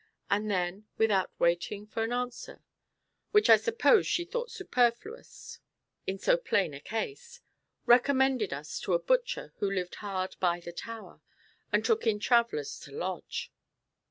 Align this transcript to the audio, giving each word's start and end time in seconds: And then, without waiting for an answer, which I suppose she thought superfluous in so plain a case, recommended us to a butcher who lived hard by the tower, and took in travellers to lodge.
And 0.31 0.49
then, 0.49 0.87
without 0.97 1.29
waiting 1.37 1.85
for 1.85 2.03
an 2.03 2.11
answer, 2.11 2.63
which 3.29 3.51
I 3.51 3.55
suppose 3.55 4.07
she 4.07 4.25
thought 4.25 4.49
superfluous 4.49 5.59
in 6.07 6.17
so 6.17 6.37
plain 6.37 6.73
a 6.73 6.79
case, 6.79 7.39
recommended 7.85 8.51
us 8.51 8.79
to 8.79 8.95
a 8.95 8.99
butcher 8.99 9.53
who 9.57 9.69
lived 9.69 9.93
hard 10.01 10.37
by 10.39 10.59
the 10.59 10.71
tower, 10.73 11.21
and 11.71 11.85
took 11.85 12.07
in 12.07 12.17
travellers 12.19 12.79
to 12.79 12.91
lodge. 12.91 13.51